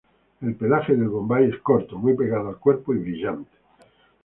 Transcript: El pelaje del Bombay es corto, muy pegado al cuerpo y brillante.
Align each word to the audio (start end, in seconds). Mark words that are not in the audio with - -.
El 0.41 0.55
pelaje 0.55 0.95
del 0.95 1.09
Bombay 1.09 1.45
es 1.51 1.59
corto, 1.59 1.95
muy 1.95 2.15
pegado 2.15 2.49
al 2.49 2.57
cuerpo 2.57 2.91
y 2.95 2.97
brillante. 2.97 3.55